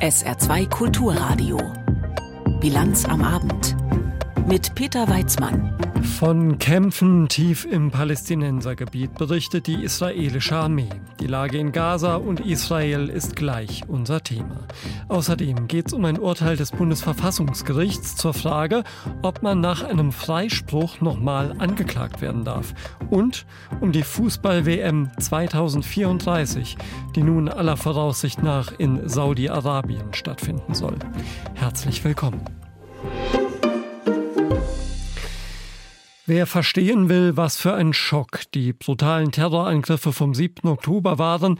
[0.00, 1.58] SR2 Kulturradio.
[2.58, 3.76] Bilanz am Abend.
[4.48, 5.76] Mit Peter Weizmann.
[6.02, 10.88] Von Kämpfen tief im Palästinensergebiet berichtet die israelische Armee.
[11.20, 14.66] Die Lage in Gaza und Israel ist gleich unser Thema.
[15.08, 18.84] Außerdem geht es um ein Urteil des Bundesverfassungsgerichts zur Frage,
[19.22, 22.74] ob man nach einem Freispruch nochmal angeklagt werden darf.
[23.10, 23.46] Und
[23.80, 26.76] um die Fußball-WM 2034,
[27.14, 30.96] die nun aller Voraussicht nach in Saudi-Arabien stattfinden soll.
[31.54, 32.40] Herzlich willkommen.
[36.32, 40.68] Wer verstehen will, was für ein Schock die brutalen Terrorangriffe vom 7.
[40.68, 41.58] Oktober waren,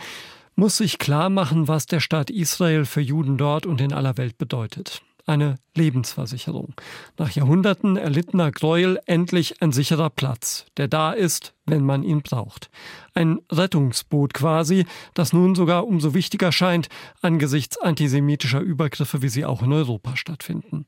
[0.55, 4.39] muss sich klar machen, was der Staat Israel für Juden dort und in aller Welt
[4.39, 6.75] bedeutet eine Lebensversicherung.
[7.17, 12.69] Nach Jahrhunderten erlittener Gräuel endlich ein sicherer Platz, der da ist, wenn man ihn braucht.
[13.15, 14.85] Ein Rettungsboot quasi,
[15.15, 16.89] das nun sogar umso wichtiger scheint
[17.23, 20.87] angesichts antisemitischer Übergriffe, wie sie auch in Europa stattfinden.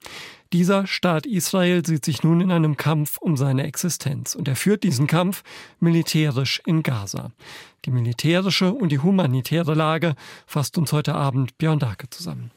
[0.53, 4.83] Dieser Staat Israel sieht sich nun in einem Kampf um seine Existenz und er führt
[4.83, 5.45] diesen Kampf
[5.79, 7.31] militärisch in Gaza.
[7.85, 10.15] Die militärische und die humanitäre Lage
[10.47, 12.51] fasst uns heute Abend Björn Dake zusammen.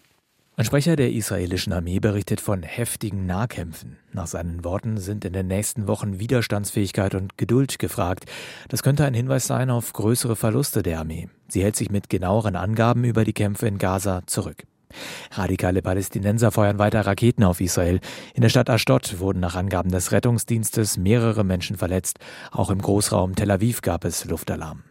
[0.57, 3.97] Ein Sprecher der israelischen Armee berichtet von heftigen Nahkämpfen.
[4.13, 8.23] Nach seinen Worten sind in den nächsten Wochen Widerstandsfähigkeit und Geduld gefragt.
[8.69, 11.27] Das könnte ein Hinweis sein auf größere Verluste der Armee.
[11.49, 14.63] Sie hält sich mit genaueren Angaben über die Kämpfe in Gaza zurück.
[15.31, 17.99] Radikale Palästinenser feuern weiter Raketen auf Israel.
[18.33, 22.19] In der Stadt Ashdod wurden nach Angaben des Rettungsdienstes mehrere Menschen verletzt.
[22.51, 24.83] Auch im Großraum Tel Aviv gab es Luftalarm.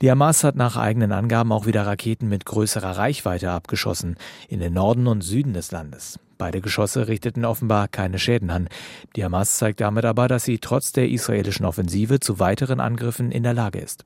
[0.00, 4.16] Die Hamas hat nach eigenen Angaben auch wieder Raketen mit größerer Reichweite abgeschossen,
[4.48, 6.18] in den Norden und Süden des Landes.
[6.38, 8.68] Beide Geschosse richteten offenbar keine Schäden an.
[9.16, 13.42] Die Hamas zeigt damit aber, dass sie trotz der israelischen Offensive zu weiteren Angriffen in
[13.42, 14.04] der Lage ist.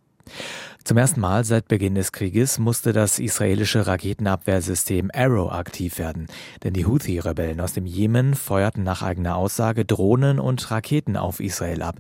[0.85, 6.27] Zum ersten Mal seit Beginn des Krieges musste das israelische Raketenabwehrsystem Arrow aktiv werden,
[6.65, 11.83] denn die Houthi-Rebellen aus dem Jemen feuerten nach eigener Aussage Drohnen und Raketen auf Israel
[11.83, 11.97] ab.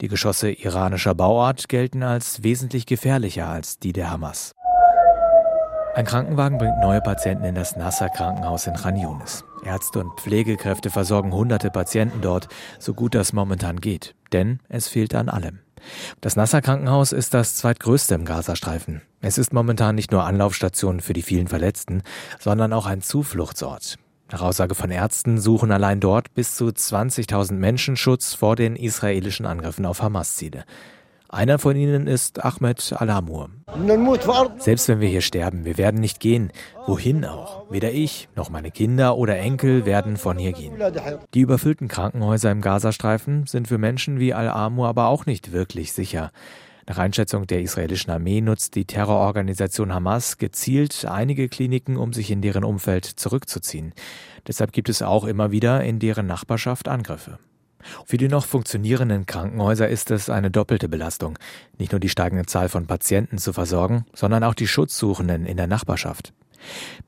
[0.00, 4.52] Die Geschosse iranischer Bauart gelten als wesentlich gefährlicher als die der Hamas.
[5.94, 9.44] Ein Krankenwagen bringt neue Patienten in das Nasser Krankenhaus in Khan Yunis.
[9.64, 12.48] Ärzte und Pflegekräfte versorgen hunderte Patienten dort,
[12.80, 14.16] so gut das momentan geht.
[14.32, 15.60] Denn es fehlt an allem.
[16.20, 19.02] Das Nasser Krankenhaus ist das zweitgrößte im Gazastreifen.
[19.20, 22.02] Es ist momentan nicht nur Anlaufstation für die vielen Verletzten,
[22.40, 23.96] sondern auch ein Zufluchtsort.
[24.34, 29.46] Nach Aussage von Ärzten suchen allein dort bis zu 20.000 Menschen Schutz vor den israelischen
[29.46, 30.64] Angriffen auf Hamas-Ziele.
[31.28, 33.50] Einer von ihnen ist Ahmed Alamur.
[34.58, 36.50] Selbst wenn wir hier sterben, wir werden nicht gehen.
[36.84, 37.70] Wohin auch?
[37.70, 40.82] Weder ich noch meine Kinder oder Enkel werden von hier gehen.
[41.32, 46.32] Die überfüllten Krankenhäuser im Gazastreifen sind für Menschen wie Al-Amur aber auch nicht wirklich sicher.
[46.86, 52.42] Nach Einschätzung der israelischen Armee nutzt die Terrororganisation Hamas gezielt einige Kliniken, um sich in
[52.42, 53.94] deren Umfeld zurückzuziehen.
[54.46, 57.38] Deshalb gibt es auch immer wieder in deren Nachbarschaft Angriffe.
[58.06, 61.38] Für die noch funktionierenden Krankenhäuser ist es eine doppelte Belastung,
[61.78, 65.66] nicht nur die steigende Zahl von Patienten zu versorgen, sondern auch die Schutzsuchenden in der
[65.66, 66.32] Nachbarschaft.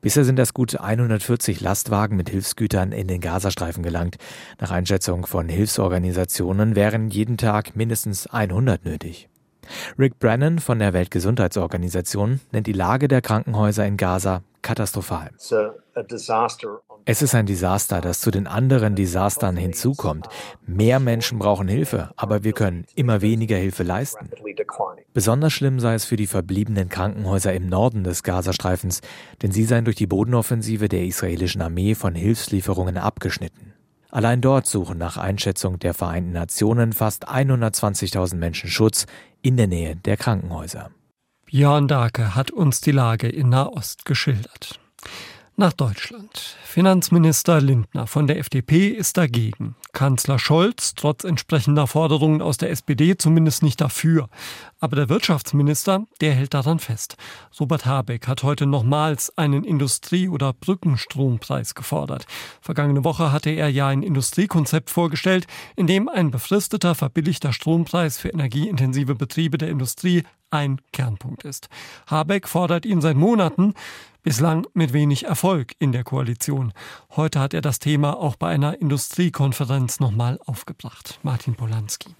[0.01, 4.17] Bisher sind das gut 140 Lastwagen mit Hilfsgütern in den Gazastreifen gelangt.
[4.59, 9.29] Nach Einschätzung von Hilfsorganisationen wären jeden Tag mindestens 100 nötig.
[9.97, 15.29] Rick Brennan von der Weltgesundheitsorganisation nennt die Lage der Krankenhäuser in Gaza katastrophal.
[17.05, 20.27] Es ist ein Desaster, das zu den anderen Desastern hinzukommt.
[20.65, 24.29] Mehr Menschen brauchen Hilfe, aber wir können immer weniger Hilfe leisten.
[25.13, 29.01] Besonders schlimm sei es für die verbliebenen Krankenhäuser im Norden des Gazastreifens,
[29.41, 33.76] denn sie seien durch die Bodenoffensive der israelischen Armee von Hilfslieferungen abgeschnitten.
[34.17, 39.05] Allein dort suchen nach Einschätzung der Vereinten Nationen fast 120.000 Menschen Schutz
[39.43, 40.89] in der Nähe der Krankenhäuser.
[41.45, 44.79] Björn Dake hat uns die Lage in Nahost geschildert.
[45.59, 46.55] Nach Deutschland.
[46.63, 49.75] Finanzminister Lindner von der FDP ist dagegen.
[49.91, 54.29] Kanzler Scholz trotz entsprechender Forderungen aus der SPD zumindest nicht dafür.
[54.79, 57.17] Aber der Wirtschaftsminister, der hält daran fest.
[57.59, 62.27] Robert Habeck hat heute nochmals einen Industrie- oder Brückenstrompreis gefordert.
[62.61, 68.29] Vergangene Woche hatte er ja ein Industriekonzept vorgestellt, in dem ein befristeter, verbilligter Strompreis für
[68.29, 71.69] energieintensive Betriebe der Industrie ein Kernpunkt ist.
[72.07, 73.73] Habeck fordert ihn seit Monaten,
[74.23, 76.73] bislang mit wenig Erfolg in der Koalition.
[77.15, 81.19] Heute hat er das Thema auch bei einer Industriekonferenz nochmal aufgebracht.
[81.23, 82.15] Martin Polanski.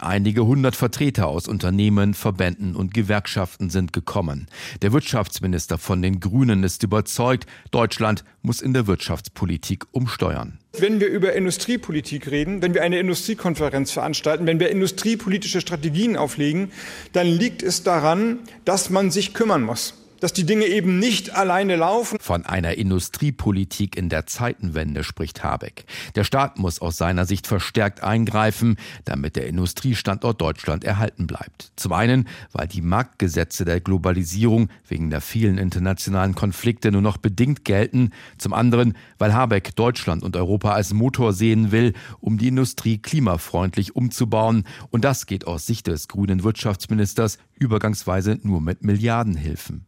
[0.00, 4.46] Einige hundert Vertreter aus Unternehmen, Verbänden und Gewerkschaften sind gekommen.
[4.80, 10.58] Der Wirtschaftsminister von den Grünen ist überzeugt, Deutschland muss in der Wirtschaftspolitik umsteuern.
[10.78, 16.70] Wenn wir über Industriepolitik reden, wenn wir eine Industriekonferenz veranstalten, wenn wir industriepolitische Strategien auflegen,
[17.12, 19.94] dann liegt es daran, dass man sich kümmern muss.
[20.20, 22.18] Dass die Dinge eben nicht alleine laufen.
[22.20, 25.84] Von einer Industriepolitik in der Zeitenwende spricht Habeck.
[26.14, 31.72] Der Staat muss aus seiner Sicht verstärkt eingreifen, damit der Industriestandort Deutschland erhalten bleibt.
[31.76, 37.64] Zum einen, weil die Marktgesetze der Globalisierung wegen der vielen internationalen Konflikte nur noch bedingt
[37.64, 38.10] gelten.
[38.38, 43.96] Zum anderen, weil Habeck Deutschland und Europa als Motor sehen will, um die Industrie klimafreundlich
[43.96, 44.64] umzubauen.
[44.90, 49.87] Und das geht aus Sicht des grünen Wirtschaftsministers übergangsweise nur mit Milliardenhilfen.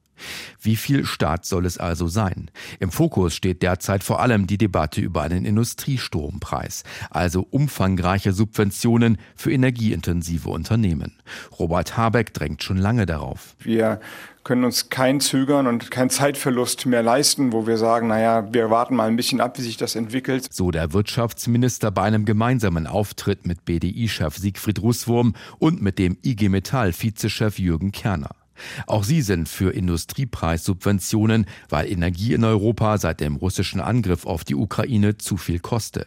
[0.60, 2.50] Wie viel Staat soll es also sein?
[2.78, 9.52] Im Fokus steht derzeit vor allem die Debatte über einen Industriestrompreis, also umfangreiche Subventionen für
[9.52, 11.12] energieintensive Unternehmen.
[11.58, 13.56] Robert Habeck drängt schon lange darauf.
[13.60, 14.00] Wir
[14.44, 18.96] können uns kein Zögern und kein Zeitverlust mehr leisten, wo wir sagen, naja, wir warten
[18.96, 20.46] mal ein bisschen ab, wie sich das entwickelt.
[20.50, 26.48] So der Wirtschaftsminister bei einem gemeinsamen Auftritt mit BDI-Chef Siegfried Russwurm und mit dem IG
[26.48, 28.39] Metall-Vizechef Jürgen Kerner.
[28.86, 34.54] Auch sie sind für Industriepreissubventionen, weil Energie in Europa seit dem russischen Angriff auf die
[34.54, 36.06] Ukraine zu viel koste.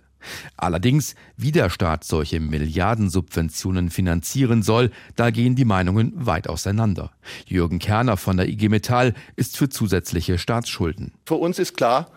[0.58, 7.12] Allerdings, wie der Staat solche Milliardensubventionen finanzieren soll, da gehen die Meinungen weit auseinander.
[7.46, 11.14] Jürgen Kerner von der IG Metall ist für zusätzliche Staatsschulden.
[11.26, 12.10] Für uns ist klar,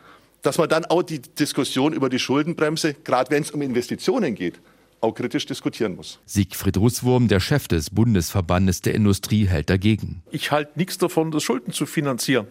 [0.43, 4.61] dass man dann auch die Diskussion über die Schuldenbremse, gerade wenn es um Investitionen geht,
[5.00, 6.20] auch kritisch diskutieren muss.
[6.26, 10.22] Siegfried Russwurm, der Chef des Bundesverbandes der Industrie, hält dagegen.
[10.31, 12.46] Ich halte nichts davon, das Schulden zu finanzieren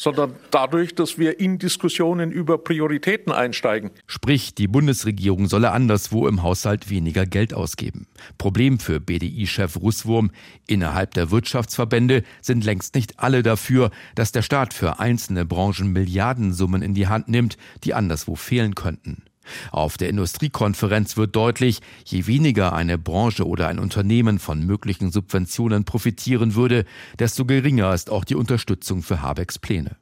[0.00, 3.90] sondern dadurch, dass wir in Diskussionen über Prioritäten einsteigen.
[4.06, 8.06] Sprich, die Bundesregierung solle anderswo im Haushalt weniger Geld ausgeben.
[8.38, 10.30] Problem für BDI-Chef Russwurm,
[10.66, 16.80] innerhalb der Wirtschaftsverbände sind längst nicht alle dafür, dass der Staat für einzelne Branchen Milliardensummen
[16.80, 19.24] in die Hand nimmt, die anderswo fehlen könnten.
[19.70, 25.84] Auf der Industriekonferenz wird deutlich, je weniger eine Branche oder ein Unternehmen von möglichen Subventionen
[25.84, 26.84] profitieren würde,
[27.18, 29.96] desto geringer ist auch die Unterstützung für Habecks Pläne.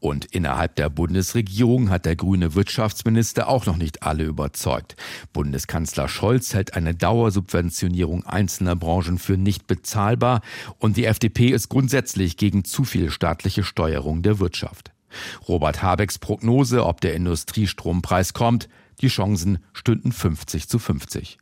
[0.00, 4.96] Und innerhalb der Bundesregierung hat der grüne Wirtschaftsminister auch noch nicht alle überzeugt.
[5.32, 10.40] Bundeskanzler Scholz hält eine Dauersubventionierung einzelner Branchen für nicht bezahlbar
[10.78, 14.91] und die FDP ist grundsätzlich gegen zu viel staatliche Steuerung der Wirtschaft.
[15.48, 18.68] Robert Habecks Prognose, ob der Industriestrompreis kommt,
[19.00, 21.38] die Chancen stünden 50 zu 50.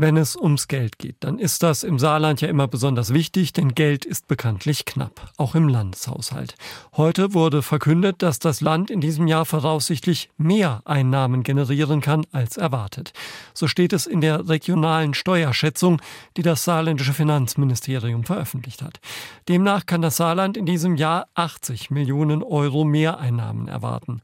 [0.00, 3.74] Wenn es ums Geld geht, dann ist das im Saarland ja immer besonders wichtig, denn
[3.74, 6.54] Geld ist bekanntlich knapp, auch im Landeshaushalt.
[6.96, 12.56] Heute wurde verkündet, dass das Land in diesem Jahr voraussichtlich mehr Einnahmen generieren kann als
[12.56, 13.12] erwartet.
[13.54, 16.00] So steht es in der regionalen Steuerschätzung,
[16.36, 19.00] die das saarländische Finanzministerium veröffentlicht hat.
[19.48, 24.22] Demnach kann das Saarland in diesem Jahr 80 Millionen Euro Mehreinnahmen erwarten.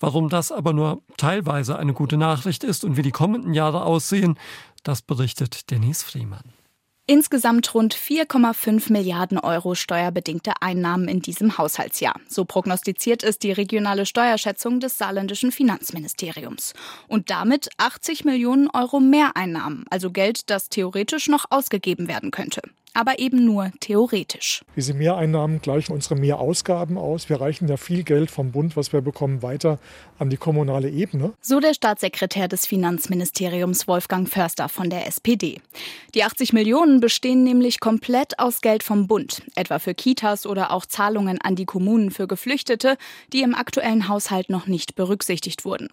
[0.00, 4.38] Warum das aber nur teilweise eine gute Nachricht ist und wie die kommenden Jahre aussehen,
[4.82, 6.52] das berichtet Denise Friemann.
[7.10, 12.20] Insgesamt rund 4,5 Milliarden Euro steuerbedingte Einnahmen in diesem Haushaltsjahr.
[12.28, 16.74] So prognostiziert es die regionale Steuerschätzung des saarländischen Finanzministeriums.
[17.06, 22.60] Und damit 80 Millionen Euro Mehreinnahmen, also Geld, das theoretisch noch ausgegeben werden könnte
[22.94, 24.62] aber eben nur theoretisch.
[24.76, 27.28] Diese Mehreinnahmen gleichen unsere Mehrausgaben aus.
[27.28, 29.78] Wir reichen ja viel Geld vom Bund, was wir bekommen, weiter
[30.18, 31.32] an die kommunale Ebene.
[31.40, 35.60] So der Staatssekretär des Finanzministeriums Wolfgang Förster von der SPD.
[36.14, 40.86] Die 80 Millionen bestehen nämlich komplett aus Geld vom Bund, etwa für Kitas oder auch
[40.86, 42.96] Zahlungen an die Kommunen für Geflüchtete,
[43.32, 45.88] die im aktuellen Haushalt noch nicht berücksichtigt wurden.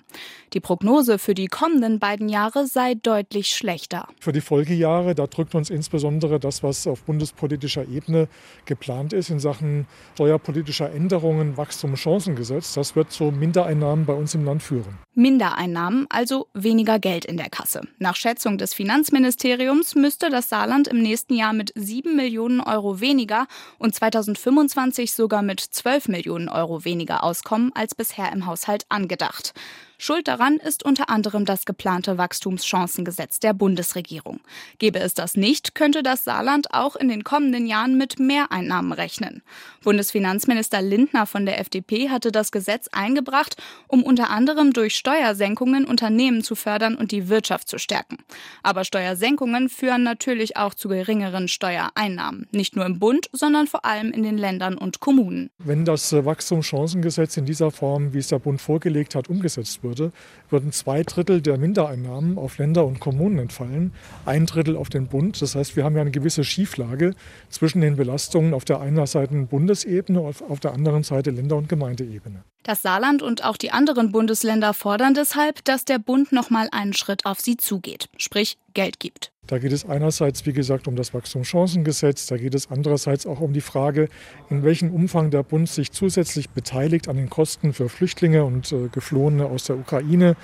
[0.53, 4.07] Die Prognose für die kommenden beiden Jahre sei deutlich schlechter.
[4.19, 8.27] Für die Folgejahre, da drückt uns insbesondere das, was auf bundespolitischer Ebene
[8.65, 12.73] geplant ist in Sachen steuerpolitischer Änderungen, Wachstumschancengesetz.
[12.73, 14.97] Das wird zu Mindereinnahmen bei uns im Land führen.
[15.13, 17.81] Mindereinnahmen, also weniger Geld in der Kasse.
[17.99, 23.47] Nach Schätzung des Finanzministeriums müsste das Saarland im nächsten Jahr mit 7 Millionen Euro weniger
[23.77, 29.53] und 2025 sogar mit 12 Millionen Euro weniger auskommen als bisher im Haushalt angedacht.
[29.97, 34.39] Schuld daran ist unter anderem das geplante Wachstumschancengesetz der Bundesregierung.
[34.77, 39.41] Gäbe es das nicht, könnte das Saarland auch in den kommenden Jahren mit Mehreinnahmen rechnen.
[39.85, 43.55] Bundesfinanzminister Lindner von der FDP hatte das Gesetz eingebracht,
[43.87, 48.17] um unter anderem durch Steuersenkungen Unternehmen zu fördern und die Wirtschaft zu stärken.
[48.63, 54.11] Aber Steuersenkungen führen natürlich auch zu geringeren Steuereinnahmen, nicht nur im Bund, sondern vor allem
[54.11, 55.51] in den Ländern und Kommunen.
[55.59, 60.11] Wenn das Wachstumschancengesetz in dieser Form, wie es der Bund vorgelegt hat, umgesetzt würde,
[60.49, 63.93] würden zwei Drittel der Mindereinnahmen auf Länder und Kommunen entfallen,
[64.25, 65.41] ein Drittel auf den Bund.
[65.43, 67.13] Das heißt, wir haben ja eine gewisse Schieflage
[67.49, 69.35] zwischen den Belastungen auf der einen Seite
[69.75, 72.43] Bundesebene und auf der anderen Seite Länder- und Gemeindeebene.
[72.63, 76.93] Das Saarland und auch die anderen Bundesländer fordern deshalb, dass der Bund noch mal einen
[76.93, 79.31] Schritt auf sie zugeht, sprich Geld gibt.
[79.47, 83.53] Da geht es einerseits, wie gesagt, um das Wachstumschancengesetz, da geht es andererseits auch um
[83.53, 84.09] die Frage,
[84.49, 88.87] in welchem Umfang der Bund sich zusätzlich beteiligt an den Kosten für Flüchtlinge und äh,
[88.91, 90.35] Geflohene aus der Ukraine.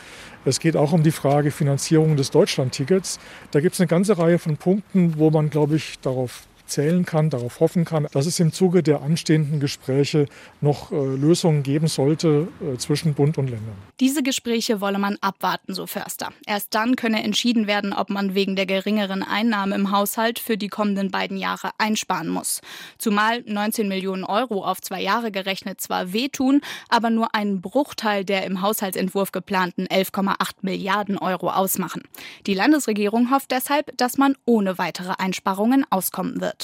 [0.46, 3.20] Es geht auch um die Frage Finanzierung des Deutschlandtickets.
[3.50, 7.30] Da gibt es eine ganze Reihe von Punkten, wo man, glaube ich, darauf zählen kann,
[7.30, 10.26] darauf hoffen kann, dass es im Zuge der anstehenden Gespräche
[10.62, 13.76] noch äh, Lösungen geben sollte äh, zwischen Bund und Ländern.
[14.00, 16.30] Diese Gespräche wolle man abwarten, so Förster.
[16.48, 20.70] Erst dann könne entschieden werden, ob man wegen der geringeren Einnahmen im Haushalt für die
[20.70, 22.62] kommenden beiden Jahre einsparen muss.
[22.98, 28.46] Zumal 19 Millionen Euro auf zwei Jahre gerechnet zwar wehtun, aber nur einen Bruchteil der
[28.46, 32.04] im Haushaltsentwurf geplanten 11,8 Milliarden Euro ausmachen.
[32.48, 36.61] Die Landesregierung hofft deshalb, dass man ohne weitere Einsparungen auskommen wird.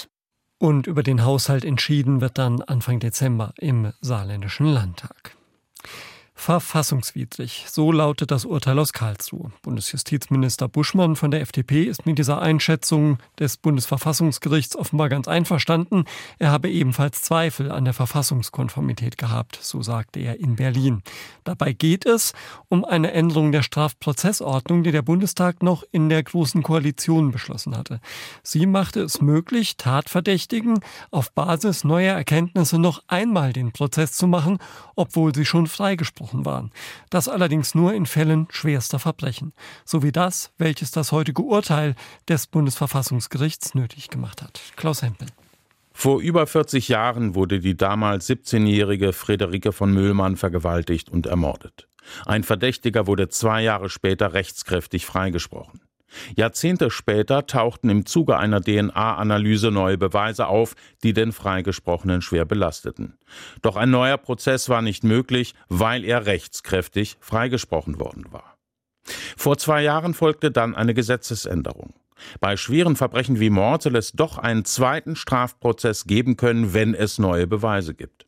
[0.60, 5.37] Und über den Haushalt entschieden wird dann Anfang Dezember im saarländischen Landtag.
[6.38, 7.66] Verfassungswidrig.
[7.68, 9.52] So lautet das Urteil aus Karlsruhe.
[9.64, 16.06] Bundesjustizminister Buschmann von der FDP ist mit dieser Einschätzung des Bundesverfassungsgerichts offenbar ganz einverstanden.
[16.38, 21.02] Er habe ebenfalls Zweifel an der Verfassungskonformität gehabt, so sagte er in Berlin.
[21.44, 22.34] Dabei geht es
[22.70, 28.00] um eine Änderung der Strafprozessordnung, die der Bundestag noch in der Großen Koalition beschlossen hatte.
[28.44, 34.60] Sie machte es möglich, Tatverdächtigen auf Basis neuer Erkenntnisse noch einmal den Prozess zu machen,
[34.96, 36.72] obwohl sie schon freigesprochen ausgebrochen waren.
[37.10, 39.54] Das allerdings nur in Fällen schwerster Verbrechen,
[39.86, 41.96] so wie das, welches das heutige Urteil
[42.28, 44.60] des Bundesverfassungsgerichts nötig gemacht hat.
[44.76, 45.28] Klaus Hempel.
[45.94, 51.88] Vor über 40 Jahren wurde die damals 17-jährige Friederike von Müllmann vergewaltigt und ermordet.
[52.26, 55.82] Ein Verdächtiger wurde zwei Jahre später rechtskräftig freigesprochen.
[56.36, 63.18] Jahrzehnte später tauchten im Zuge einer DNA-Analyse neue Beweise auf, die den Freigesprochenen schwer belasteten.
[63.62, 68.58] Doch ein neuer Prozess war nicht möglich, weil er rechtskräftig freigesprochen worden war.
[69.38, 71.94] Vor zwei Jahren folgte dann eine Gesetzesänderung.
[72.40, 77.20] Bei schweren Verbrechen wie Mord soll es doch einen zweiten Strafprozess geben können, wenn es
[77.20, 78.26] neue Beweise gibt.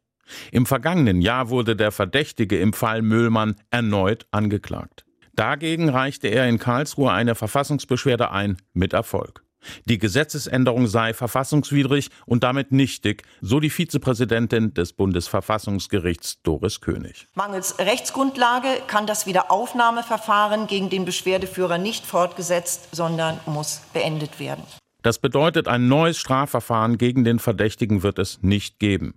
[0.51, 5.05] Im vergangenen Jahr wurde der Verdächtige im Fall Müllmann erneut angeklagt.
[5.39, 9.41] Dagegen reichte er in Karlsruhe eine Verfassungsbeschwerde ein, mit Erfolg.
[9.85, 17.27] Die Gesetzesänderung sei verfassungswidrig und damit nichtig, so die Vizepräsidentin des Bundesverfassungsgerichts Doris König.
[17.35, 24.63] Mangels Rechtsgrundlage kann das Wiederaufnahmeverfahren gegen den Beschwerdeführer nicht fortgesetzt, sondern muss beendet werden.
[25.01, 29.13] Das bedeutet, ein neues Strafverfahren gegen den Verdächtigen wird es nicht geben.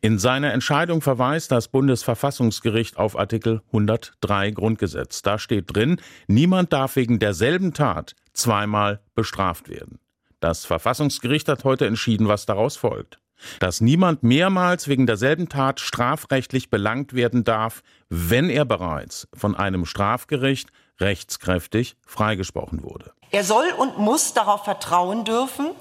[0.00, 5.22] In seiner Entscheidung verweist das Bundesverfassungsgericht auf Artikel 103 Grundgesetz.
[5.22, 9.98] Da steht drin, niemand darf wegen derselben Tat zweimal bestraft werden.
[10.38, 13.18] Das Verfassungsgericht hat heute entschieden, was daraus folgt.
[13.58, 19.84] Dass niemand mehrmals wegen derselben Tat strafrechtlich belangt werden darf, wenn er bereits von einem
[19.84, 23.12] Strafgericht rechtskräftig freigesprochen wurde.
[23.34, 25.72] Er soll und muss darauf vertrauen dürfen,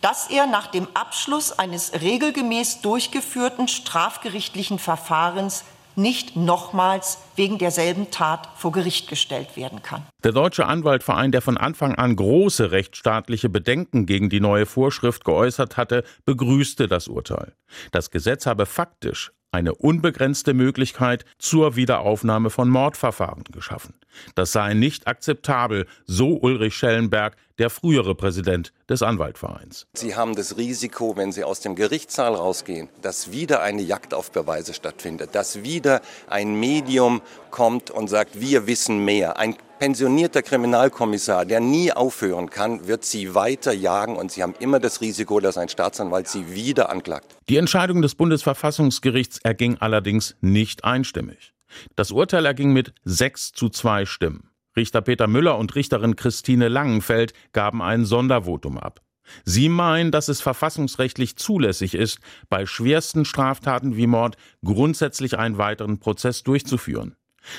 [0.00, 5.62] dass er nach dem Abschluss eines regelgemäß durchgeführten strafgerichtlichen Verfahrens
[5.94, 10.06] nicht nochmals wegen derselben Tat vor Gericht gestellt werden kann.
[10.24, 15.76] Der Deutsche Anwaltverein, der von Anfang an große rechtsstaatliche Bedenken gegen die neue Vorschrift geäußert
[15.76, 17.52] hatte, begrüßte das Urteil.
[17.90, 23.94] Das Gesetz habe faktisch eine unbegrenzte Möglichkeit zur Wiederaufnahme von Mordverfahren geschaffen.
[24.34, 29.86] Das sei nicht akzeptabel, so Ulrich Schellenberg, der frühere Präsident des Anwaltvereins.
[29.94, 34.30] Sie haben das Risiko, wenn Sie aus dem Gerichtssaal rausgehen, dass wieder eine Jagd auf
[34.30, 39.38] Beweise stattfindet, dass wieder ein Medium kommt und sagt, wir wissen mehr.
[39.38, 44.78] Ein pensionierter Kriminalkommissar, der nie aufhören kann, wird Sie weiter jagen und Sie haben immer
[44.78, 47.34] das Risiko, dass ein Staatsanwalt Sie wieder anklagt.
[47.48, 51.52] Die Entscheidung des Bundesverfassungsgerichts erging allerdings nicht einstimmig.
[51.96, 54.51] Das Urteil erging mit sechs zu zwei Stimmen.
[54.76, 59.00] Richter Peter Müller und Richterin Christine Langenfeld gaben ein Sondervotum ab.
[59.44, 65.98] Sie meinen, dass es verfassungsrechtlich zulässig ist, bei schwersten Straftaten wie Mord grundsätzlich einen weiteren
[65.98, 67.16] Prozess durchzuführen.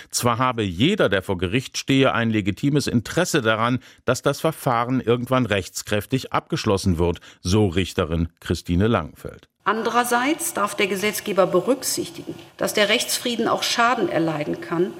[0.09, 5.45] Zwar habe jeder, der vor Gericht stehe, ein legitimes Interesse daran, dass das Verfahren irgendwann
[5.45, 9.49] rechtskräftig abgeschlossen wird, so Richterin Christine Langenfeld.
[9.65, 14.93] Andererseits darf der Gesetzgeber berücksichtigen, dass der Rechtsfrieden auch Schaden erleiden kann,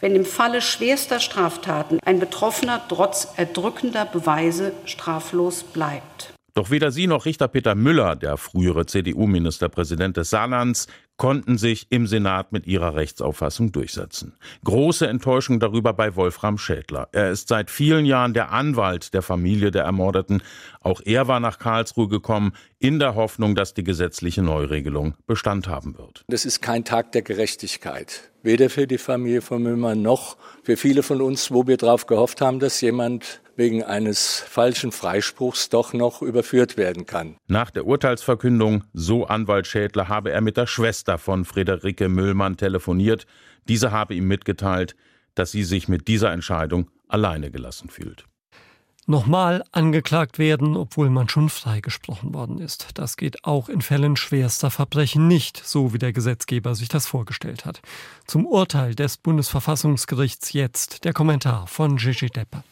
[0.00, 6.32] wenn im Falle schwerster Straftaten ein Betroffener trotz erdrückender Beweise straflos bleibt.
[6.54, 10.86] Doch weder sie noch Richter Peter Müller, der frühere CDU-Ministerpräsident des Saarlands,
[11.20, 14.32] konnten sich im Senat mit ihrer Rechtsauffassung durchsetzen.
[14.64, 17.10] Große Enttäuschung darüber bei Wolfram Schädler.
[17.12, 20.42] Er ist seit vielen Jahren der Anwalt der Familie der Ermordeten.
[20.80, 25.98] Auch er war nach Karlsruhe gekommen, in der Hoffnung, dass die gesetzliche Neuregelung Bestand haben
[25.98, 26.24] wird.
[26.28, 28.30] Das ist kein Tag der Gerechtigkeit.
[28.42, 32.40] Weder für die Familie von Müller noch für viele von uns, wo wir darauf gehofft
[32.40, 37.36] haben, dass jemand wegen eines falschen Freispruchs doch noch überführt werden kann.
[37.46, 43.26] Nach der Urteilsverkündung, so Anwalt Schädler, habe er mit der Schwester von Friederike Müllmann telefoniert.
[43.68, 44.96] Diese habe ihm mitgeteilt,
[45.34, 48.24] dass sie sich mit dieser Entscheidung alleine gelassen fühlt.
[49.06, 52.88] Nochmal angeklagt werden, obwohl man schon freigesprochen worden ist.
[52.94, 57.66] Das geht auch in Fällen schwerster Verbrechen nicht, so wie der Gesetzgeber sich das vorgestellt
[57.66, 57.82] hat.
[58.26, 62.64] Zum Urteil des Bundesverfassungsgerichts jetzt der Kommentar von Gigi Depper.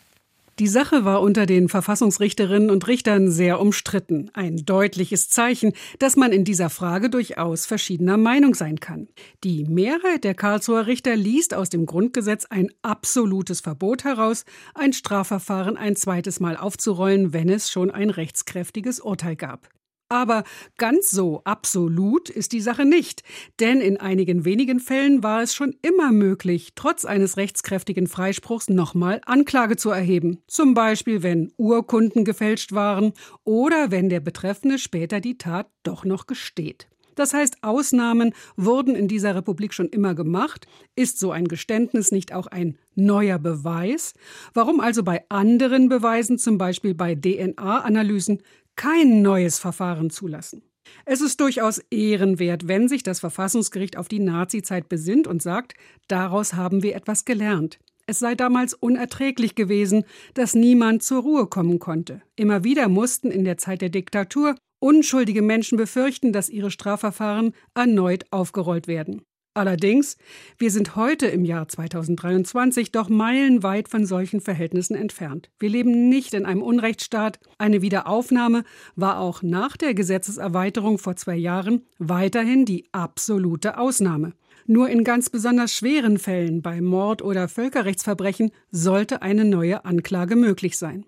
[0.59, 4.29] Die Sache war unter den Verfassungsrichterinnen und Richtern sehr umstritten.
[4.35, 9.07] Ein deutliches Zeichen, dass man in dieser Frage durchaus verschiedener Meinung sein kann.
[9.45, 15.77] Die Mehrheit der Karlsruher Richter liest aus dem Grundgesetz ein absolutes Verbot heraus, ein Strafverfahren
[15.77, 19.69] ein zweites Mal aufzurollen, wenn es schon ein rechtskräftiges Urteil gab.
[20.09, 20.45] Aber
[20.79, 23.23] ganz so absolut ist die Sache nicht,
[23.61, 29.21] denn in einigen wenigen Fällen war es schon immer möglich, trotz eines rechtskräftigen Freispruchs nochmal
[29.27, 30.43] Anklage zu erheben.
[30.47, 33.13] Zum Beispiel, wenn Urkunden gefälscht waren
[33.45, 36.89] oder wenn der Betreffende später die Tat doch noch gesteht.
[37.19, 40.69] Das heißt, Ausnahmen wurden in dieser Republik schon immer gemacht.
[40.95, 44.15] Ist so ein Geständnis nicht auch ein neuer Beweis?
[44.55, 48.41] Warum also bei anderen Beweisen, zum Beispiel bei DNA-Analysen,
[48.79, 50.63] kein neues Verfahren zulassen.
[51.05, 55.75] Es ist durchaus ehrenwert, wenn sich das Verfassungsgericht auf die Nazizeit besinnt und sagt,
[56.07, 57.81] daraus haben wir etwas gelernt.
[58.07, 62.23] Es sei damals unerträglich gewesen, dass niemand zur Ruhe kommen konnte.
[62.37, 68.27] Immer wieder mussten in der Zeit der Diktatur unschuldige Menschen befürchten, dass ihre Strafverfahren erneut
[68.31, 69.23] aufgerollt werden.
[69.55, 70.17] Allerdings,
[70.57, 75.51] wir sind heute im Jahr 2023 doch meilenweit von solchen Verhältnissen entfernt.
[75.59, 77.41] Wir leben nicht in einem Unrechtsstaat.
[77.59, 78.63] Eine Wiederaufnahme
[78.95, 84.35] war auch nach der Gesetzeserweiterung vor zwei Jahren weiterhin die absolute Ausnahme.
[84.67, 90.77] Nur in ganz besonders schweren Fällen, bei Mord oder Völkerrechtsverbrechen, sollte eine neue Anklage möglich
[90.77, 91.05] sein.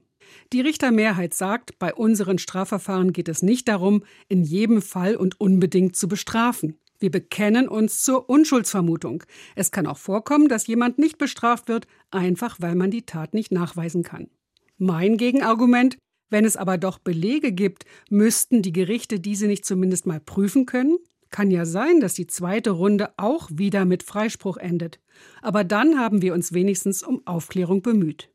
[0.53, 5.95] Die Richtermehrheit sagt, bei unseren Strafverfahren geht es nicht darum, in jedem Fall und unbedingt
[5.95, 6.79] zu bestrafen.
[7.01, 9.25] Wir bekennen uns zur Unschuldsvermutung.
[9.57, 13.51] Es kann auch vorkommen, dass jemand nicht bestraft wird, einfach weil man die Tat nicht
[13.51, 14.29] nachweisen kann.
[14.77, 15.97] Mein Gegenargument,
[16.29, 20.99] wenn es aber doch Belege gibt, müssten die Gerichte diese nicht zumindest mal prüfen können?
[21.31, 25.01] Kann ja sein, dass die zweite Runde auch wieder mit Freispruch endet.
[25.41, 28.31] Aber dann haben wir uns wenigstens um Aufklärung bemüht.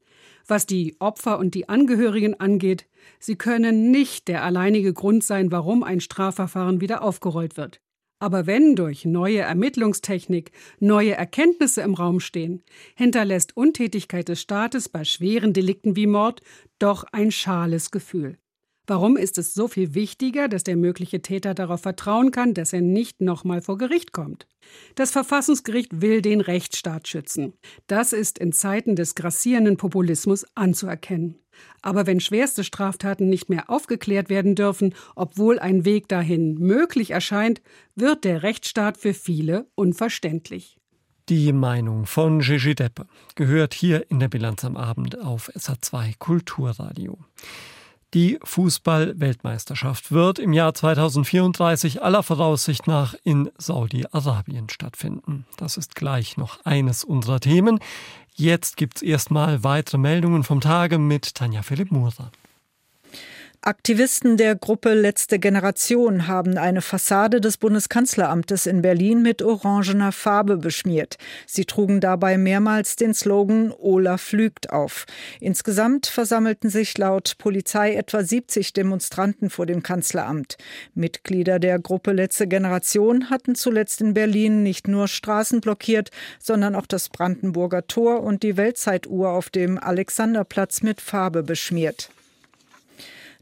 [0.48, 2.88] Was die Opfer und die Angehörigen angeht,
[3.20, 7.82] sie können nicht der alleinige Grund sein, warum ein Strafverfahren wieder aufgerollt wird.
[8.26, 12.64] Aber wenn durch neue Ermittlungstechnik neue Erkenntnisse im Raum stehen,
[12.96, 16.42] hinterlässt Untätigkeit des Staates bei schweren Delikten wie Mord
[16.80, 18.40] doch ein schales Gefühl.
[18.88, 22.82] Warum ist es so viel wichtiger, dass der mögliche Täter darauf vertrauen kann, dass er
[22.82, 24.48] nicht nochmal vor Gericht kommt?
[24.96, 27.54] Das Verfassungsgericht will den Rechtsstaat schützen.
[27.86, 31.36] Das ist in Zeiten des grassierenden Populismus anzuerkennen.
[31.82, 37.62] Aber wenn schwerste Straftaten nicht mehr aufgeklärt werden dürfen, obwohl ein Weg dahin möglich erscheint,
[37.96, 40.78] wird der Rechtsstaat für viele unverständlich.
[41.30, 47.18] Die Meinung von Gigi Deppe gehört hier in der Bilanz am Abend auf SA2 Kulturradio.
[48.14, 55.46] Die Fußball-Weltmeisterschaft wird im Jahr 2034 aller Voraussicht nach in Saudi-Arabien stattfinden.
[55.58, 57.80] Das ist gleich noch eines unserer Themen.
[58.38, 62.32] Jetzt gibt's erstmal weitere Meldungen vom Tage mit Tanja Philipp Mura.
[63.62, 70.58] Aktivisten der Gruppe Letzte Generation haben eine Fassade des Bundeskanzleramtes in Berlin mit orangener Farbe
[70.58, 71.18] beschmiert.
[71.48, 75.06] Sie trugen dabei mehrmals den Slogan Olaf lügt auf.
[75.40, 80.58] Insgesamt versammelten sich laut Polizei etwa 70 Demonstranten vor dem Kanzleramt.
[80.94, 86.88] Mitglieder der Gruppe Letzte Generation hatten zuletzt in Berlin nicht nur Straßen blockiert, sondern auch
[86.88, 92.10] das Brandenburger Tor und die Weltzeituhr auf dem Alexanderplatz mit Farbe beschmiert.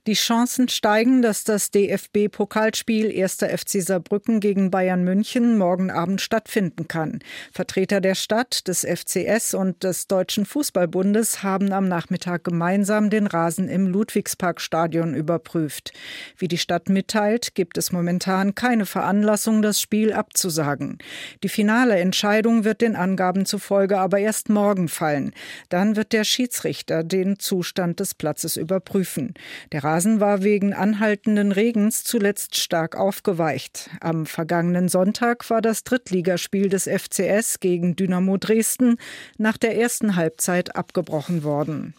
[0.06, 3.38] Die Chancen steigen, dass das DFB-Pokalspiel 1.
[3.38, 7.20] FC Saarbrücken gegen Bayern München morgen Abend stattfinden kann.
[7.54, 13.70] Vertreter der Stadt, des FCS und des Deutschen Fußballbundes haben am Nachmittag gemeinsam den Rasen
[13.70, 15.94] im Ludwigsparkstadion überprüft.
[16.38, 20.98] Wie die Stadt mitteilt, gibt es momentan keine Veranlassung, das Spiel abzusagen.
[21.44, 25.32] Die finale Entscheidung wird den Angaben zufolge aber erst morgen fallen.
[25.70, 29.34] Dann wird der Schiedsrichter den Zustand des Platzes überprüfen.
[29.72, 33.92] Der Rasen war wegen anhaltenden Regens zuletzt stark aufgeweicht.
[34.02, 38.98] Am vergangenen Sonntag war das Drittligaspiel des FCS gegen Dynamo Dresden
[39.38, 41.94] nach der ersten Halbzeit abgebrochen worden.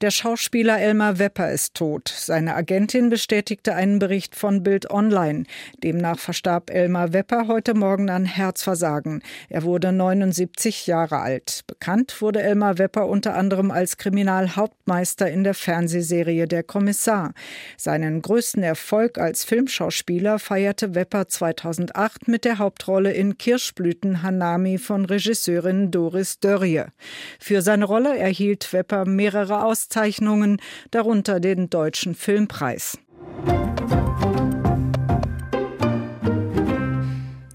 [0.00, 2.08] Der Schauspieler Elmar Wepper ist tot.
[2.08, 5.44] Seine Agentin bestätigte einen Bericht von Bild Online.
[5.84, 9.22] Demnach verstarb Elmar Wepper heute Morgen an Herzversagen.
[9.50, 11.64] Er wurde 79 Jahre alt.
[11.66, 17.34] Bekannt wurde Elmar Wepper unter anderem als Kriminalhauptmeister in der Fernsehserie Der Kommissar.
[17.76, 25.04] Seinen größten Erfolg als Filmschauspieler feierte Wepper 2008 mit der Hauptrolle in Kirschblüten Hanami von
[25.04, 26.84] Regisseurin Doris Dörrie.
[27.38, 30.60] Für seine Rolle erhielt Wepper mehrere Auszeichnungen Auszeichnungen,
[30.92, 32.96] darunter den Deutschen Filmpreis.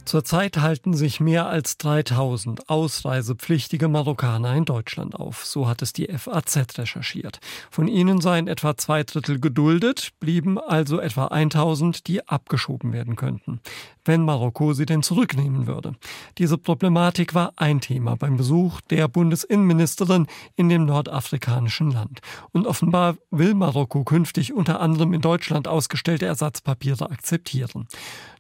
[0.05, 5.45] Zurzeit halten sich mehr als 3000 ausreisepflichtige Marokkaner in Deutschland auf.
[5.45, 7.39] So hat es die FAZ recherchiert.
[7.71, 13.59] Von ihnen seien etwa zwei Drittel geduldet, blieben also etwa 1000, die abgeschoben werden könnten
[14.05, 15.95] wenn Marokko sie denn zurücknehmen würde.
[16.37, 22.21] Diese Problematik war ein Thema beim Besuch der Bundesinnenministerin in dem nordafrikanischen Land.
[22.51, 27.87] Und offenbar will Marokko künftig unter anderem in Deutschland ausgestellte Ersatzpapiere akzeptieren.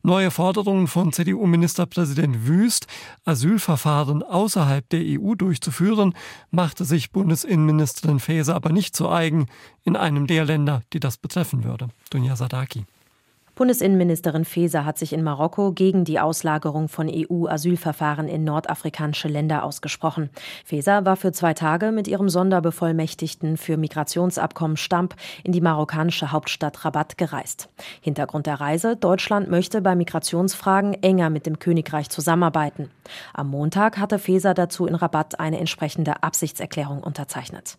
[0.05, 2.85] Neue Forderungen von CDU-Ministerpräsident Wüst,
[3.25, 6.13] Asylverfahren außerhalb der EU durchzuführen,
[6.51, 9.47] machte sich Bundesinnenministerin Faeser aber nicht zu eigen
[9.83, 11.87] in einem der Länder, die das betreffen würde.
[12.11, 12.85] Dunja Sadaki.
[13.55, 20.29] Bundesinnenministerin Faeser hat sich in Marokko gegen die Auslagerung von EU-Asylverfahren in nordafrikanische Länder ausgesprochen.
[20.65, 25.15] Faeser war für zwei Tage mit ihrem Sonderbevollmächtigten für Migrationsabkommen Stamp
[25.45, 27.69] in die marokkanische Hauptstadt Rabat gereist.
[28.01, 32.91] Hintergrund der Reise: Deutschland möchte bei Migrationsfragen enger mit dem Königreich zusammenarbeiten.
[33.33, 37.77] Am Montag hatte Faeser dazu in Rabat eine entsprechende Absichtserklärung unterzeichnet.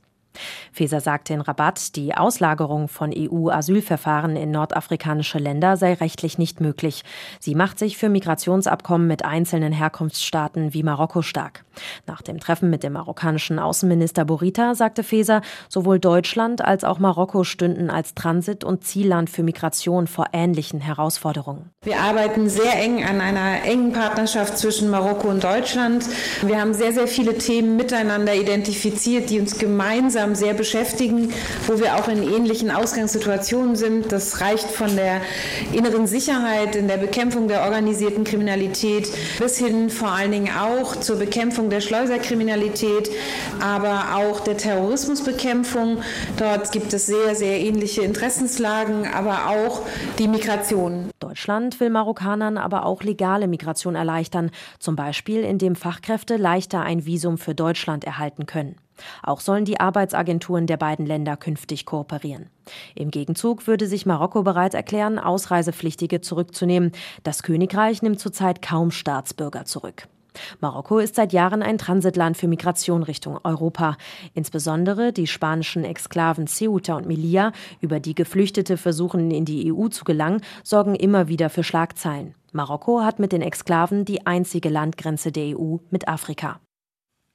[0.72, 7.03] Feser sagte in Rabat, die Auslagerung von EU-Asylverfahren in nordafrikanische Länder sei rechtlich nicht möglich.
[7.40, 11.64] Sie macht sich für Migrationsabkommen mit einzelnen Herkunftsstaaten wie Marokko stark.
[12.06, 17.44] Nach dem Treffen mit dem marokkanischen Außenminister Borita sagte Feser, sowohl Deutschland als auch Marokko
[17.44, 21.70] stünden als Transit- und Zielland für Migration vor ähnlichen Herausforderungen.
[21.82, 26.04] Wir arbeiten sehr eng an einer engen Partnerschaft zwischen Marokko und Deutschland.
[26.42, 31.32] Wir haben sehr, sehr viele Themen miteinander identifiziert, die uns gemeinsam sehr beschäftigen,
[31.66, 34.12] wo wir auch in ähnlichen Ausgangssituationen sind.
[34.12, 35.20] Das reicht von der
[35.72, 41.16] inneren Sicherheit in der Bekämpfung der organisierten Kriminalität bis hin vor allen Dingen auch zur
[41.16, 43.11] Bekämpfung der Schleuserkriminalität,
[43.61, 46.03] aber auch der Terrorismusbekämpfung.
[46.37, 49.83] Dort gibt es sehr, sehr ähnliche Interessenslagen, aber auch
[50.18, 51.11] die Migration.
[51.20, 57.38] Deutschland will Marokkanern aber auch legale Migration erleichtern, zum Beispiel indem Fachkräfte leichter ein Visum
[57.38, 58.77] für Deutschland erhalten können.
[59.22, 62.49] Auch sollen die Arbeitsagenturen der beiden Länder künftig kooperieren.
[62.94, 66.92] Im Gegenzug würde sich Marokko bereit erklären, Ausreisepflichtige zurückzunehmen.
[67.22, 70.09] Das Königreich nimmt zurzeit kaum Staatsbürger zurück.
[70.61, 73.96] Marokko ist seit Jahren ein Transitland für Migration Richtung Europa.
[74.35, 80.05] Insbesondere die spanischen Exklaven Ceuta und Melilla, über die Geflüchtete versuchen, in die EU zu
[80.05, 82.35] gelangen, sorgen immer wieder für Schlagzeilen.
[82.53, 86.61] Marokko hat mit den Exklaven die einzige Landgrenze der EU mit Afrika.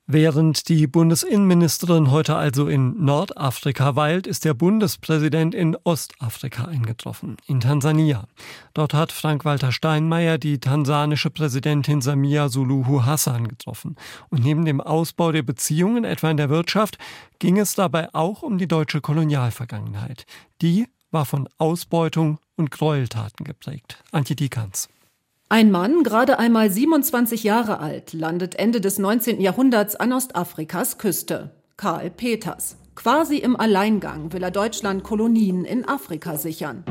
[0.07, 7.59] Während die Bundesinnenministerin heute also in Nordafrika weilt, ist der Bundespräsident in Ostafrika eingetroffen, in
[7.59, 8.27] Tansania.
[8.73, 13.95] Dort hat Frank-Walter Steinmeier die tansanische Präsidentin Samia Suluhu Hassan getroffen.
[14.29, 16.97] Und neben dem Ausbau der Beziehungen, etwa in der Wirtschaft,
[17.39, 20.25] ging es dabei auch um die deutsche Kolonialvergangenheit.
[20.61, 24.03] Die war von Ausbeutung und Gräueltaten geprägt.
[24.11, 24.89] Antje Dikans.
[25.51, 29.41] Ein Mann, gerade einmal 27 Jahre alt, landet Ende des 19.
[29.41, 31.51] Jahrhunderts an Ostafrikas Küste.
[31.75, 32.77] Karl Peters.
[32.95, 36.85] Quasi im Alleingang will er Deutschland Kolonien in Afrika sichern.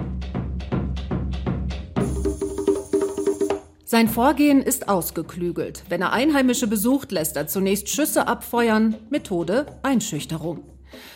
[3.86, 5.84] Sein Vorgehen ist ausgeklügelt.
[5.88, 8.94] Wenn er Einheimische besucht, lässt er zunächst Schüsse abfeuern.
[9.08, 10.64] Methode Einschüchterung.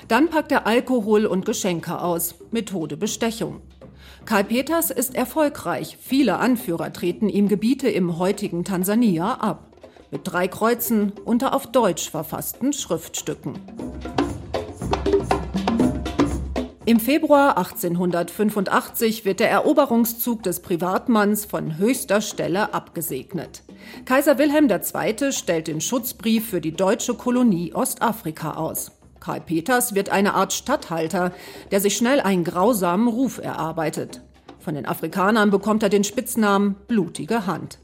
[0.09, 2.37] Dann packt er Alkohol und Geschenke aus.
[2.53, 3.61] Methode Bestechung.
[4.25, 5.99] Karl Peters ist erfolgreich.
[6.01, 9.69] Viele Anführer treten ihm Gebiete im heutigen Tansania ab.
[10.11, 13.55] Mit drei Kreuzen unter auf Deutsch verfassten Schriftstücken.
[16.87, 23.63] Im Februar 1885 wird der Eroberungszug des Privatmanns von höchster Stelle abgesegnet.
[24.05, 25.33] Kaiser Wilhelm II.
[25.33, 28.93] stellt den Schutzbrief für die deutsche Kolonie Ostafrika aus.
[29.25, 31.33] Karl Peters wird eine Art Statthalter,
[31.71, 34.21] der sich schnell einen grausamen Ruf erarbeitet.
[34.59, 37.79] Von den Afrikanern bekommt er den Spitznamen Blutige Hand.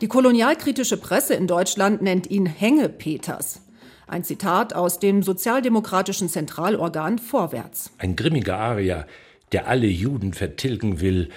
[0.00, 3.60] Die kolonialkritische Presse in Deutschland nennt ihn Hänge Peters.
[4.06, 7.90] Ein Zitat aus dem sozialdemokratischen Zentralorgan Vorwärts.
[7.98, 9.06] Ein grimmiger Arier,
[9.52, 11.28] der alle Juden vertilgen will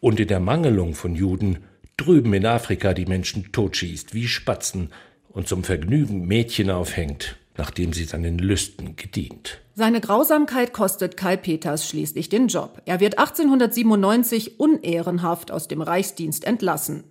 [0.00, 1.58] und in der Mangelung von Juden
[1.96, 4.90] drüben in Afrika die Menschen totschießt wie Spatzen
[5.28, 9.60] und zum Vergnügen Mädchen aufhängt, nachdem sie seinen Lüsten gedient.
[9.74, 12.80] Seine Grausamkeit kostet Kai Peters schließlich den Job.
[12.86, 17.04] Er wird 1897 unehrenhaft aus dem Reichsdienst entlassen.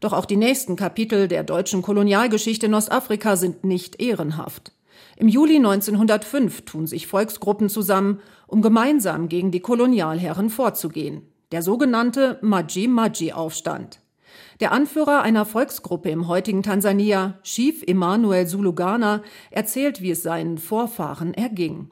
[0.00, 4.72] Doch auch die nächsten Kapitel der deutschen Kolonialgeschichte in Ostafrika sind nicht ehrenhaft.
[5.16, 11.22] Im Juli 1905 tun sich Volksgruppen zusammen, um gemeinsam gegen die Kolonialherren vorzugehen.
[11.50, 14.00] Der sogenannte Maji-Maji-Aufstand.
[14.60, 21.32] Der Anführer einer Volksgruppe im heutigen Tansania, Chief Emmanuel Zulugana, erzählt, wie es seinen Vorfahren
[21.32, 21.90] erging.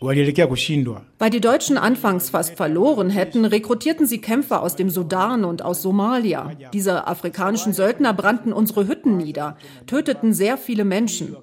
[0.00, 5.80] Weil die Deutschen anfangs fast verloren hätten, rekrutierten sie Kämpfer aus dem Sudan und aus
[5.80, 6.52] Somalia.
[6.74, 9.56] Diese afrikanischen Söldner brannten unsere Hütten nieder,
[9.86, 11.36] töteten sehr viele Menschen.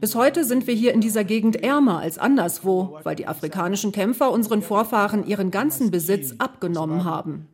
[0.00, 4.30] Bis heute sind wir hier in dieser Gegend ärmer als anderswo, weil die afrikanischen Kämpfer
[4.30, 7.48] unseren Vorfahren ihren ganzen Besitz abgenommen haben.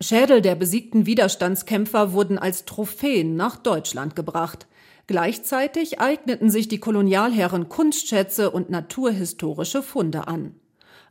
[0.00, 4.66] Schädel der besiegten Widerstandskämpfer wurden als Trophäen nach Deutschland gebracht.
[5.08, 10.54] Gleichzeitig eigneten sich die Kolonialherren Kunstschätze und naturhistorische Funde an.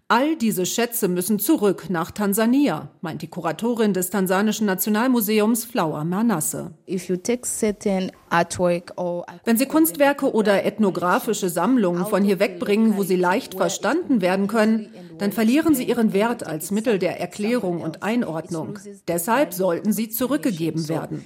[0.07, 6.71] All diese Schätze müssen zurück nach Tansania, meint die Kuratorin des Tansanischen Nationalmuseums Flower Manasse.
[9.43, 14.89] Wenn Sie Kunstwerke oder ethnografische Sammlungen von hier wegbringen, wo sie leicht verstanden werden können,
[15.17, 18.77] dann verlieren sie ihren Wert als Mittel der Erklärung und Einordnung.
[19.07, 21.25] Deshalb sollten sie zurückgegeben werden.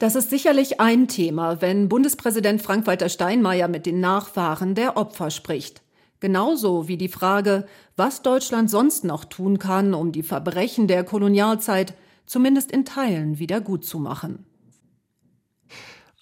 [0.00, 5.82] Das ist sicherlich ein Thema, wenn Bundespräsident Frank-Walter Steinmeier mit den Nachfahren der Opfer spricht.
[6.20, 11.92] Genauso wie die Frage, was Deutschland sonst noch tun kann, um die Verbrechen der Kolonialzeit
[12.24, 14.46] zumindest in Teilen wieder gut zu machen.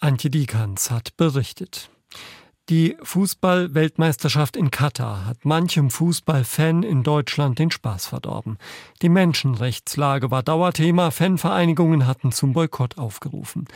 [0.00, 1.88] Antje Diekanz hat berichtet.
[2.68, 8.58] Die Fußball-Weltmeisterschaft in Katar hat manchem Fußballfan in Deutschland den Spaß verdorben.
[9.00, 13.68] Die Menschenrechtslage war Dauerthema, Fanvereinigungen hatten zum Boykott aufgerufen.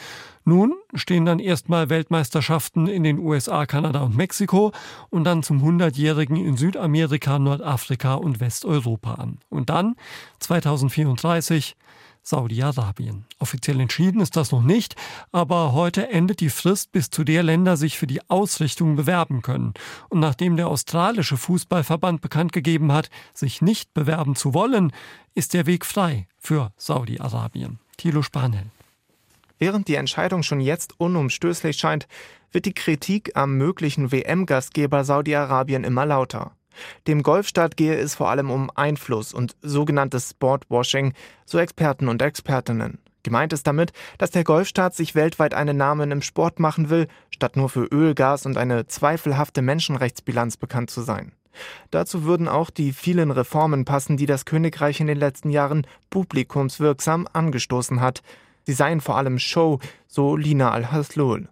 [0.44, 4.72] Nun stehen dann erstmal Weltmeisterschaften in den USA, Kanada und Mexiko
[5.08, 9.38] und dann zum 100-jährigen in Südamerika, Nordafrika und Westeuropa an.
[9.48, 9.96] Und dann
[10.40, 11.76] 2034
[12.22, 13.24] Saudi-Arabien.
[13.38, 14.96] Offiziell entschieden ist das noch nicht,
[15.32, 19.74] aber heute endet die Frist, bis zu der Länder sich für die Ausrichtung bewerben können.
[20.08, 24.92] Und nachdem der australische Fußballverband bekannt gegeben hat, sich nicht bewerben zu wollen,
[25.34, 27.78] ist der Weg frei für Saudi-Arabien.
[27.96, 28.64] Thilo Spanel.
[29.58, 32.08] Während die Entscheidung schon jetzt unumstößlich scheint,
[32.50, 36.52] wird die Kritik am möglichen WM-Gastgeber Saudi-Arabien immer lauter.
[37.06, 42.98] Dem Golfstaat gehe es vor allem um Einfluss und sogenanntes Sportwashing, so Experten und Expertinnen.
[43.22, 47.56] Gemeint ist damit, dass der Golfstaat sich weltweit einen Namen im Sport machen will, statt
[47.56, 51.32] nur für Öl, Gas und eine zweifelhafte Menschenrechtsbilanz bekannt zu sein.
[51.90, 57.28] Dazu würden auch die vielen Reformen passen, die das Königreich in den letzten Jahren publikumswirksam
[57.32, 58.22] angestoßen hat.
[58.64, 61.48] Sie seien vor allem Show, so Lina Al-Haslul.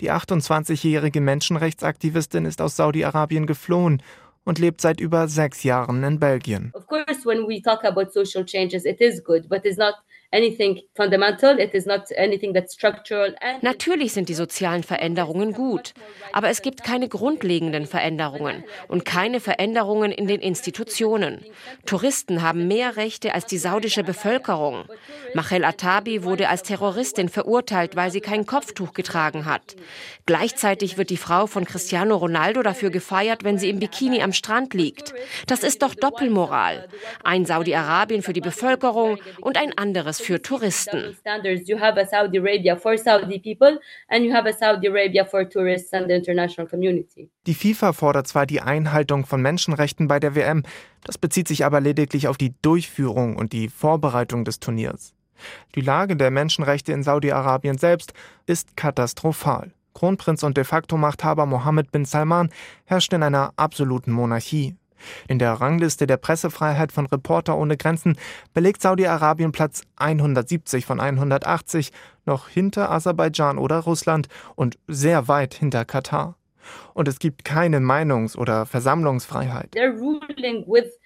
[0.00, 4.02] Die 28-jährige Menschenrechtsaktivistin ist aus Saudi-Arabien geflohen
[4.48, 6.72] und lebt seit über sechs Jahren in Belgien.
[6.74, 9.94] Of course, when we talk about social changes, it is good, but it's not
[13.62, 15.94] Natürlich sind die sozialen Veränderungen gut,
[16.32, 21.46] aber es gibt keine grundlegenden Veränderungen und keine Veränderungen in den Institutionen.
[21.86, 24.84] Touristen haben mehr Rechte als die saudische Bevölkerung.
[25.32, 29.76] Machel Atabi wurde als Terroristin verurteilt, weil sie kein Kopftuch getragen hat.
[30.26, 34.74] Gleichzeitig wird die Frau von Cristiano Ronaldo dafür gefeiert, wenn sie im Bikini am Strand
[34.74, 35.14] liegt.
[35.46, 36.86] Das ist doch Doppelmoral.
[37.24, 41.16] Ein Saudi-Arabien für die Bevölkerung und ein anderes Standards für Touristen.
[47.46, 50.62] Die FIFA fordert zwar die Einhaltung von Menschenrechten bei der WM,
[51.04, 55.14] das bezieht sich aber lediglich auf die Durchführung und die Vorbereitung des Turniers.
[55.74, 58.12] Die Lage der Menschenrechte in Saudi-Arabien selbst
[58.46, 59.72] ist katastrophal.
[59.94, 62.50] Kronprinz und de facto Machthaber Mohammed bin Salman
[62.84, 64.76] herrscht in einer absoluten Monarchie.
[65.28, 68.16] In der Rangliste der Pressefreiheit von Reporter ohne Grenzen
[68.54, 71.92] belegt Saudi-Arabien Platz 170 von 180,
[72.26, 76.36] noch hinter Aserbaidschan oder Russland und sehr weit hinter Katar.
[76.94, 79.74] Und es gibt keine Meinungs- oder Versammlungsfreiheit.
[79.74, 80.98] They're ruling with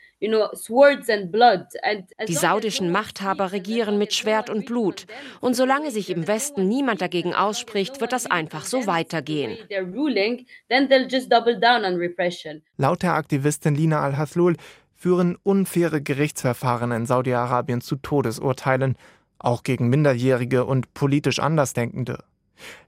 [2.28, 5.06] die saudischen Machthaber regieren mit Schwert und Blut.
[5.40, 9.58] Und solange sich im Westen niemand dagegen ausspricht, wird das einfach so weitergehen.
[12.76, 14.56] Laut der Aktivistin Lina Al-Haslul
[14.94, 18.96] führen unfaire Gerichtsverfahren in Saudi-Arabien zu Todesurteilen,
[19.38, 22.22] auch gegen Minderjährige und politisch Andersdenkende.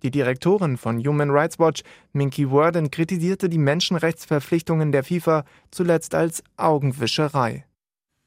[0.03, 6.43] Die Direktorin von Human Rights Watch, Minky Worden, kritisierte die Menschenrechtsverpflichtungen der FIFA zuletzt als
[6.57, 7.65] Augenwischerei.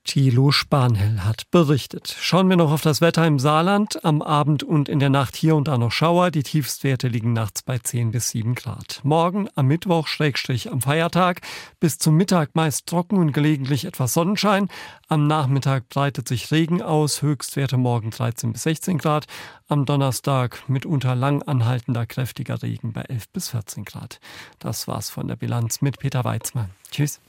[0.07, 2.15] Thilo Spanhell hat berichtet.
[2.19, 4.05] Schauen wir noch auf das Wetter im Saarland.
[4.05, 6.31] Am Abend und in der Nacht hier und da noch Schauer.
[6.31, 9.01] Die Tiefstwerte liegen nachts bei 10 bis 7 Grad.
[9.03, 11.41] Morgen am Mittwoch, Schrägstrich am Feiertag,
[11.81, 14.69] bis zum Mittag meist trocken und gelegentlich etwas Sonnenschein.
[15.09, 17.21] Am Nachmittag breitet sich Regen aus.
[17.21, 19.25] Höchstwerte morgen 13 bis 16 Grad.
[19.67, 24.21] Am Donnerstag mitunter lang anhaltender kräftiger Regen bei 11 bis 14 Grad.
[24.59, 26.69] Das war's von der Bilanz mit Peter Weizmann.
[26.91, 27.19] Tschüss.